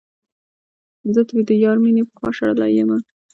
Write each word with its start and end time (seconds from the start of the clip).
زه 1.13 1.21
ترې 1.27 1.41
د 1.49 1.51
يار 1.63 1.77
مينې 1.83 2.03
پخوا 2.09 2.29
شړلے 2.37 2.67
يمه 2.77 2.97